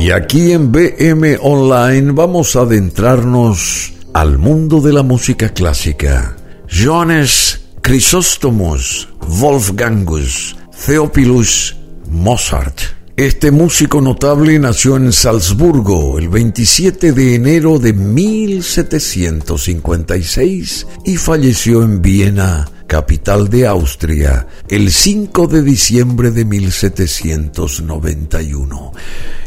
[0.00, 6.38] Y aquí en BM Online vamos a adentrarnos al mundo de la música clásica.
[6.72, 11.76] Johannes Chrysostomos Wolfgangus Theophilus
[12.08, 12.80] Mozart.
[13.14, 22.00] Este músico notable nació en Salzburgo el 27 de enero de 1756 y falleció en
[22.00, 28.92] Viena capital de Austria, el 5 de diciembre de 1791.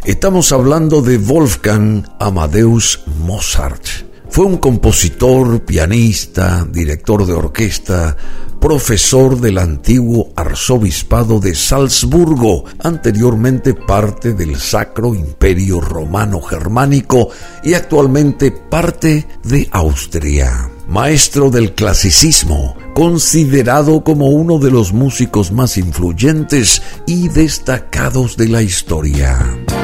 [0.05, 3.84] Estamos hablando de Wolfgang Amadeus Mozart.
[4.29, 8.15] Fue un compositor, pianista, director de orquesta,
[8.61, 17.27] profesor del antiguo arzobispado de Salzburgo, anteriormente parte del Sacro Imperio Romano Germánico
[17.62, 25.77] y actualmente parte de Austria maestro del clasicismo, considerado como uno de los músicos más
[25.77, 29.82] influyentes y destacados de la historia.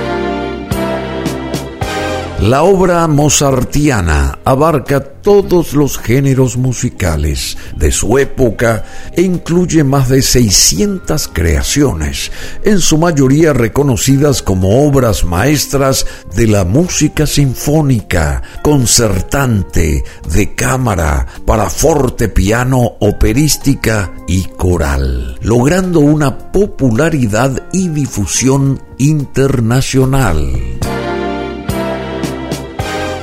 [2.42, 10.22] La obra mozartiana abarca todos los géneros musicales de su época e incluye más de
[10.22, 12.32] 600 creaciones,
[12.64, 21.70] en su mayoría reconocidas como obras maestras de la música sinfónica, concertante, de cámara, para
[21.70, 30.80] forte piano, operística y coral, logrando una popularidad y difusión internacional.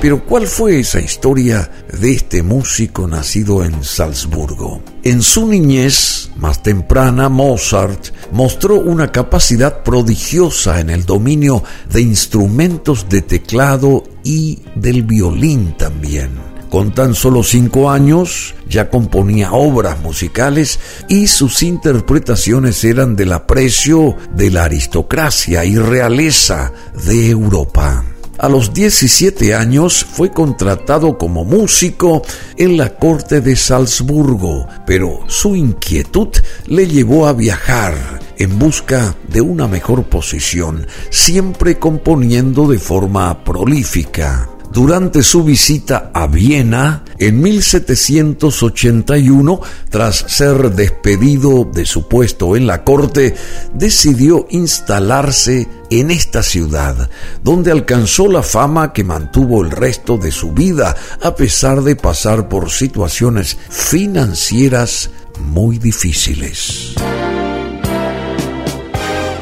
[0.07, 1.69] Pero ¿cuál fue esa historia
[1.99, 4.81] de este músico nacido en Salzburgo?
[5.03, 13.09] En su niñez más temprana, Mozart mostró una capacidad prodigiosa en el dominio de instrumentos
[13.09, 16.31] de teclado y del violín también.
[16.71, 24.15] Con tan solo cinco años ya componía obras musicales y sus interpretaciones eran del aprecio
[24.37, 26.73] de la aristocracia y realeza
[27.05, 28.05] de Europa.
[28.39, 32.23] A los 17 años fue contratado como músico
[32.57, 36.29] en la corte de Salzburgo, pero su inquietud
[36.67, 37.95] le llevó a viajar
[38.39, 44.56] en busca de una mejor posición, siempre componiendo de forma prolífica.
[44.77, 52.85] Durante su visita a Viena en 1781, tras ser despedido de su puesto en la
[52.85, 53.35] corte,
[53.73, 57.09] decidió instalarse en esta ciudad,
[57.43, 62.51] donde alcanzó la fama que mantuvo el resto de su vida, a pesar de pasar
[62.51, 65.09] por situaciones financieras
[65.41, 66.93] muy difíciles.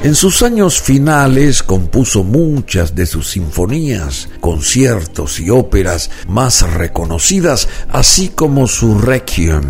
[0.04, 8.28] En sus años finales compuso muchas de sus sinfonías, conciertos y óperas más reconocidas, así
[8.28, 9.62] como su Requiem.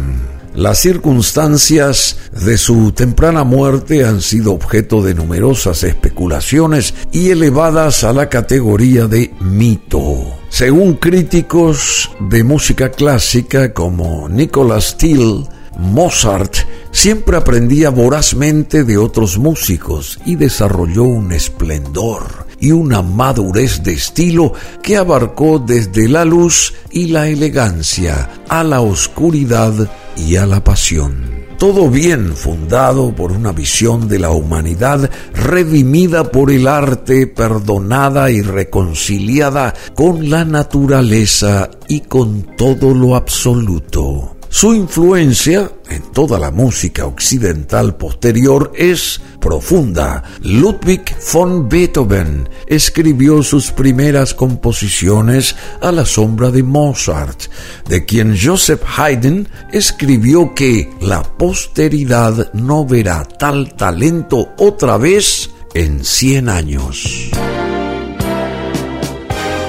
[0.57, 8.13] Las circunstancias de su temprana muerte han sido objeto de numerosas especulaciones y elevadas a
[8.13, 10.17] la categoría de mito.
[10.49, 15.47] Según críticos de música clásica como Nicholas Steele,
[15.79, 16.55] Mozart
[16.91, 24.53] siempre aprendía vorazmente de otros músicos y desarrolló un esplendor y una madurez de estilo
[24.83, 31.45] que abarcó desde la luz y la elegancia a la oscuridad y a la pasión.
[31.59, 38.43] Todo bien fundado por una visión de la humanidad redimida por el arte, perdonada y
[38.43, 44.34] reconciliada con la naturaleza y con todo lo absoluto.
[44.55, 50.23] Su influencia en toda la música occidental posterior es profunda.
[50.43, 57.51] Ludwig von Beethoven escribió sus primeras composiciones a la sombra de Mozart,
[57.89, 66.05] de quien Joseph Haydn escribió que la posteridad no verá tal talento otra vez en
[66.05, 67.33] 100 años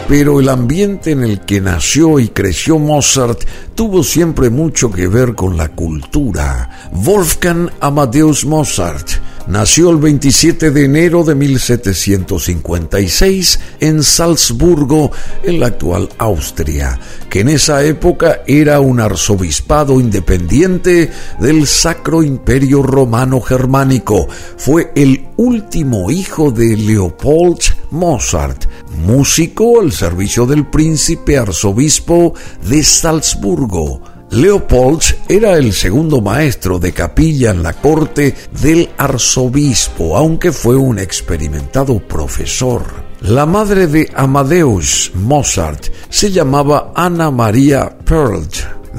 [0.07, 3.41] pero el ambiente en el que nació y creció Mozart
[3.73, 6.89] tuvo siempre mucho que ver con la cultura.
[6.91, 9.09] Wolfgang Amadeus Mozart
[9.47, 15.11] Nació el 27 de enero de 1756 en Salzburgo,
[15.43, 16.99] en la actual Austria,
[17.29, 24.27] que en esa época era un arzobispado independiente del Sacro Imperio Romano Germánico.
[24.57, 27.59] Fue el último hijo de Leopold
[27.91, 28.65] Mozart,
[29.05, 32.33] músico al servicio del príncipe arzobispo
[32.67, 40.51] de Salzburgo Leopold era el segundo maestro de capilla en la corte del arzobispo, aunque
[40.51, 42.83] fue un experimentado profesor.
[43.21, 48.57] La madre de Amadeus Mozart se llamaba Anna Maria Perlt.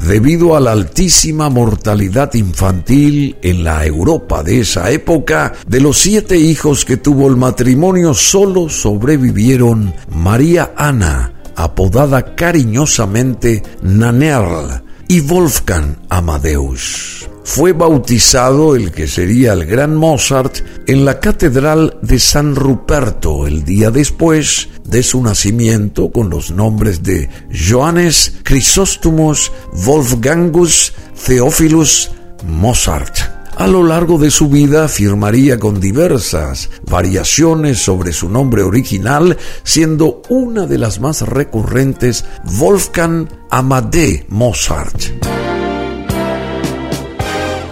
[0.08, 6.38] debido a la altísima mortalidad infantil en la Europa de esa época, de los siete
[6.38, 17.28] hijos que tuvo el matrimonio solo sobrevivieron María Ana, apodada cariñosamente Nanerl, y Wolfgang Amadeus.
[17.44, 23.64] Fue bautizado el que sería el gran Mozart en la Catedral de San Ruperto el
[23.64, 30.92] día después de su nacimiento con los nombres de Johannes Chrysostomos Wolfgangus
[31.24, 32.10] Theophilus
[32.44, 33.35] Mozart.
[33.56, 40.20] A lo largo de su vida firmaría con diversas variaciones sobre su nombre original, siendo
[40.28, 45.45] una de las más recurrentes Wolfgang Amadee Mozart.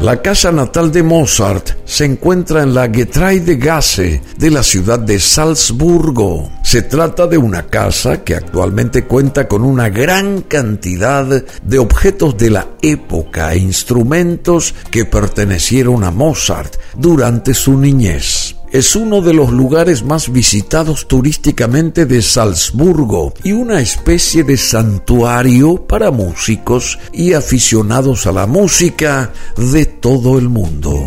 [0.04, 6.52] La casa natal de Mozart se encuentra en la Getreidegasse de la ciudad de Salzburgo.
[6.62, 12.50] Se trata de una casa que actualmente cuenta con una gran cantidad de objetos de
[12.50, 19.52] la época e instrumentos que pertenecieron a Mozart durante su niñez es uno de los
[19.52, 28.26] lugares más visitados turísticamente de Salzburgo y una especie de santuario para músicos y aficionados
[28.26, 31.06] a la música de todo el mundo.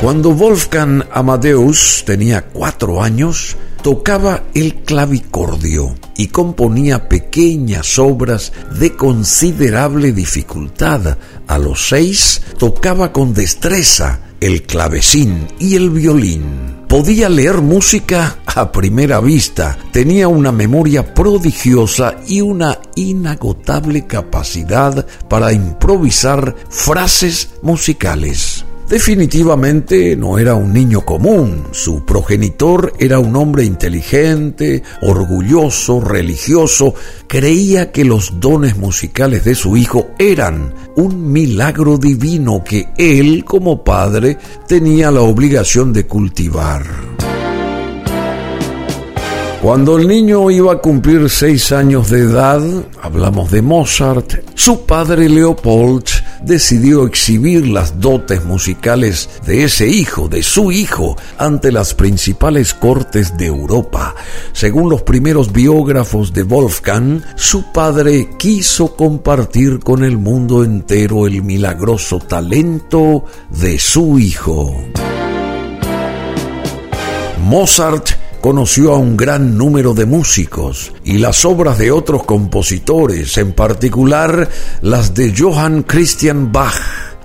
[0.00, 10.12] Cuando Wolfgang Amadeus tenía cuatro años, tocaba el clavicordio y componía pequeñas obras de considerable
[10.12, 11.18] dificultad.
[11.46, 16.80] A los seis tocaba con destreza el clavecín y el violín.
[16.88, 25.52] Podía leer música a primera vista, tenía una memoria prodigiosa y una inagotable capacidad para
[25.52, 28.64] improvisar frases musicales.
[28.90, 36.94] Definitivamente no era un niño común, su progenitor era un hombre inteligente, orgulloso, religioso,
[37.28, 43.84] creía que los dones musicales de su hijo eran un milagro divino que él como
[43.84, 46.82] padre tenía la obligación de cultivar.
[49.62, 52.60] Cuando el niño iba a cumplir seis años de edad,
[53.00, 56.06] hablamos de Mozart, su padre Leopold
[56.42, 63.36] decidió exhibir las dotes musicales de ese hijo, de su hijo, ante las principales cortes
[63.36, 64.14] de Europa.
[64.52, 71.42] Según los primeros biógrafos de Wolfgang, su padre quiso compartir con el mundo entero el
[71.42, 74.74] milagroso talento de su hijo.
[77.42, 83.52] Mozart conoció a un gran número de músicos y las obras de otros compositores, en
[83.52, 84.48] particular
[84.80, 86.74] las de Johann Christian Bach,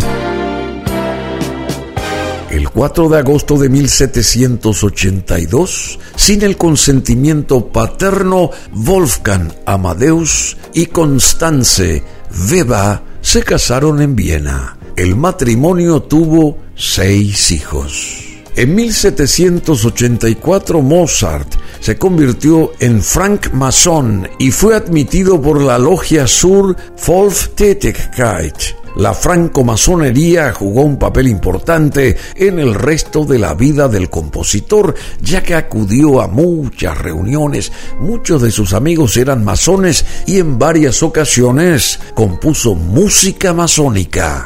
[2.77, 12.03] El 4 de agosto de 1782, sin el consentimiento paterno, Wolfgang Amadeus y Constance
[12.51, 14.77] Weber se casaron en Viena.
[14.95, 18.19] El matrimonio tuvo seis hijos.
[18.55, 26.75] En 1784 Mozart se convirtió en Frank Mason y fue admitido por la logia Sur
[27.55, 28.53] Tätigkeit
[28.97, 35.43] la francomasonería jugó un papel importante en el resto de la vida del compositor, ya
[35.43, 41.99] que acudió a muchas reuniones, muchos de sus amigos eran masones y en varias ocasiones
[42.15, 44.45] compuso música masónica.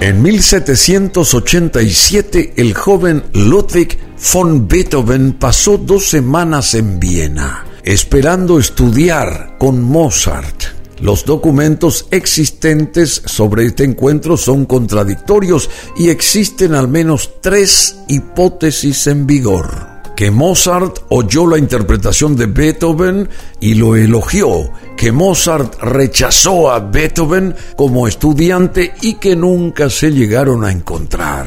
[0.00, 3.98] En 1787 el joven Ludwig
[4.32, 10.79] von Beethoven pasó dos semanas en Viena, esperando estudiar con Mozart.
[11.00, 19.26] Los documentos existentes sobre este encuentro son contradictorios y existen al menos tres hipótesis en
[19.26, 19.88] vigor.
[20.14, 23.30] Que Mozart oyó la interpretación de Beethoven
[23.60, 30.62] y lo elogió, que Mozart rechazó a Beethoven como estudiante y que nunca se llegaron
[30.64, 31.46] a encontrar.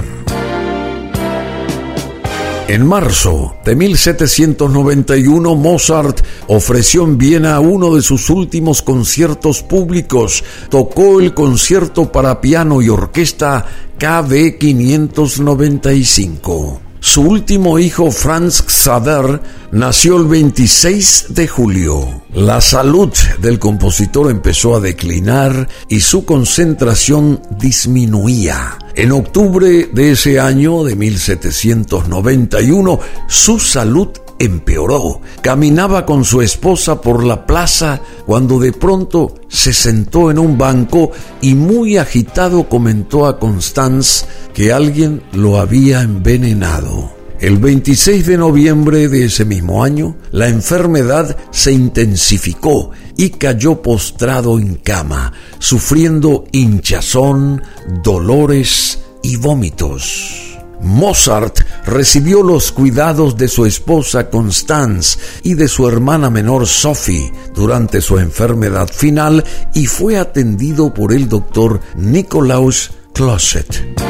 [2.67, 10.45] En marzo de 1791, Mozart ofreció en Viena uno de sus últimos conciertos públicos.
[10.69, 13.65] Tocó el concierto para piano y orquesta
[13.97, 16.82] KB 595.
[17.05, 19.41] Su último hijo, Franz Xaver,
[19.73, 22.23] nació el 26 de julio.
[22.33, 28.77] La salud del compositor empezó a declinar y su concentración disminuía.
[28.95, 34.07] En octubre de ese año de 1791, su salud
[34.39, 35.21] empeoró.
[35.41, 41.11] Caminaba con su esposa por la plaza cuando de pronto se sentó en un banco
[41.41, 47.11] y muy agitado comentó a Constance que alguien lo había envenenado.
[47.39, 54.57] El 26 de noviembre de ese mismo año, la enfermedad se intensificó y cayó postrado
[54.59, 57.61] en cama, sufriendo hinchazón,
[58.01, 60.52] dolores y vómitos.
[60.83, 68.01] Mozart recibió los cuidados de su esposa Constance y de su hermana menor Sophie durante
[68.01, 74.03] su enfermedad final y fue atendido por el doctor Nikolaus Closet.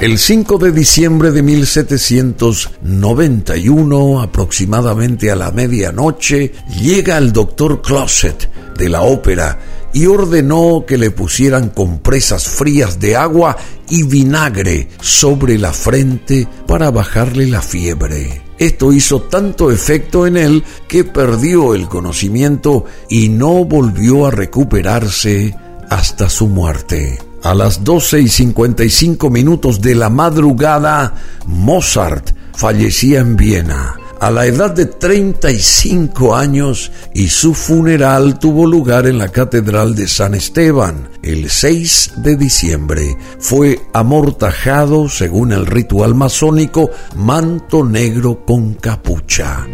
[0.00, 8.88] El 5 de diciembre de 1791, aproximadamente a la medianoche, llega el doctor Closet de
[8.88, 9.58] la ópera
[9.92, 13.56] y ordenó que le pusieran compresas frías de agua
[13.88, 18.42] y vinagre sobre la frente para bajarle la fiebre.
[18.58, 25.56] Esto hizo tanto efecto en él que perdió el conocimiento y no volvió a recuperarse
[25.88, 27.18] hasta su muerte.
[27.42, 31.14] A las 12 y 55 minutos de la madrugada,
[31.46, 39.06] Mozart fallecía en Viena a la edad de 35 años y su funeral tuvo lugar
[39.06, 43.16] en la Catedral de San Esteban el 6 de diciembre.
[43.38, 49.66] Fue amortajado, según el ritual masónico, manto negro con capucha.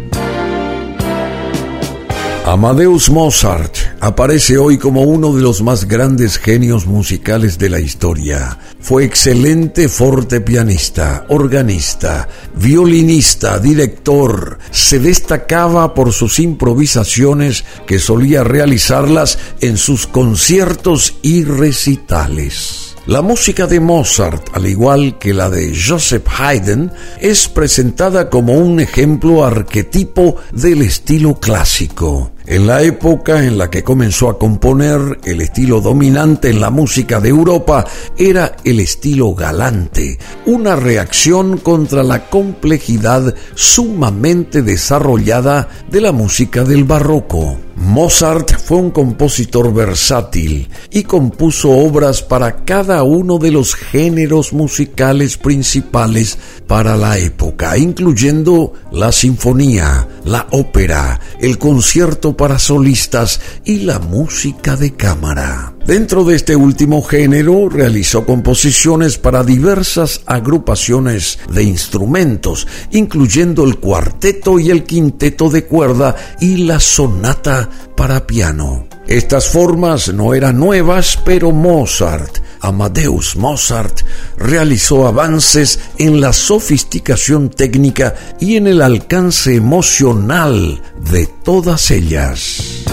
[2.47, 8.57] Amadeus Mozart aparece hoy como uno de los más grandes genios musicales de la historia.
[8.79, 14.59] Fue excelente fortepianista, organista, violinista, director.
[14.71, 22.95] Se destacaba por sus improvisaciones que solía realizarlas en sus conciertos y recitales.
[23.07, 28.79] La música de Mozart, al igual que la de Joseph Haydn, es presentada como un
[28.79, 32.31] ejemplo arquetipo del estilo clásico.
[32.47, 37.19] En la época en la que comenzó a componer, el estilo dominante en la música
[37.19, 37.85] de Europa
[38.17, 46.85] era el estilo galante, una reacción contra la complejidad sumamente desarrollada de la música del
[46.85, 47.57] barroco.
[47.77, 55.37] Mozart fue un compositor versátil y compuso obras para cada uno de los géneros musicales
[55.37, 63.99] principales para la época, incluyendo la sinfonía, la ópera, el concierto para solistas y la
[63.99, 65.73] música de cámara.
[65.85, 74.59] Dentro de este último género realizó composiciones para diversas agrupaciones de instrumentos, incluyendo el cuarteto
[74.59, 78.87] y el quinteto de cuerda y la sonata para piano.
[79.07, 84.01] Estas formas no eran nuevas, pero Mozart, Amadeus Mozart,
[84.37, 92.85] realizó avances en la sofisticación técnica y en el alcance emocional de todas ellas.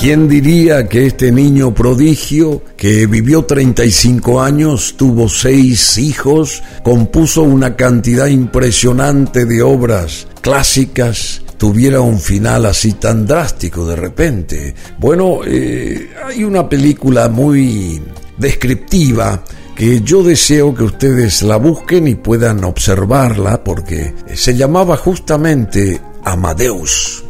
[0.00, 7.76] ¿Quién diría que este niño prodigio, que vivió 35 años, tuvo seis hijos, compuso una
[7.76, 14.74] cantidad impresionante de obras clásicas, tuviera un final así tan drástico de repente?
[14.98, 18.02] Bueno, eh, hay una película muy
[18.38, 19.44] descriptiva
[19.76, 27.24] que yo deseo que ustedes la busquen y puedan observarla porque se llamaba justamente Amadeus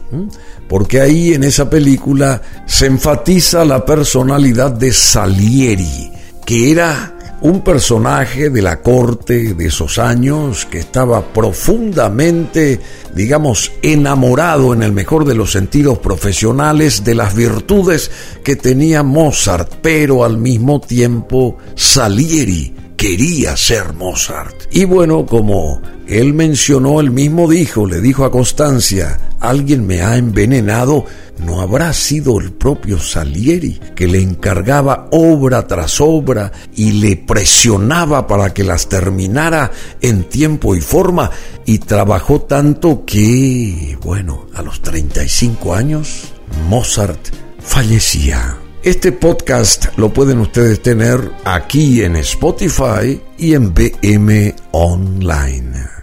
[0.69, 6.13] porque ahí en esa película se enfatiza la personalidad de Salieri,
[6.47, 12.81] que era un personaje de la corte de esos años que estaba profundamente,
[13.15, 18.11] digamos, enamorado en el mejor de los sentidos profesionales de las virtudes
[18.45, 24.67] que tenía Mozart, pero al mismo tiempo Salieri quería ser Mozart.
[24.71, 30.19] Y bueno, como él mencionó, él mismo dijo, le dijo a Constancia, alguien me ha
[30.19, 31.07] envenenado,
[31.39, 38.27] no habrá sido el propio Salieri que le encargaba obra tras obra y le presionaba
[38.27, 39.71] para que las terminara
[40.03, 41.31] en tiempo y forma
[41.65, 46.35] y trabajó tanto que, bueno, a los 35 años,
[46.69, 47.29] Mozart
[47.63, 48.59] fallecía.
[48.83, 56.00] Este podcast lo pueden ustedes tener aquí en Spotify y en BM Online.